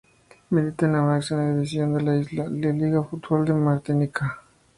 [0.49, 4.41] Milita en la máxima división de la isla, la Liga de Fútbol de Martinica.